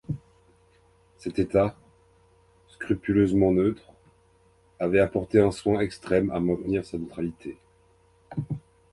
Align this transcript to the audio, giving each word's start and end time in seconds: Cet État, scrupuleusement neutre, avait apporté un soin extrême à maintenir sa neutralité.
Cet 1.19 1.37
État, 1.37 1.77
scrupuleusement 2.69 3.51
neutre, 3.51 3.93
avait 4.79 4.99
apporté 4.99 5.39
un 5.39 5.51
soin 5.51 5.79
extrême 5.79 6.31
à 6.31 6.39
maintenir 6.39 6.83
sa 6.83 6.97
neutralité. 6.97 7.59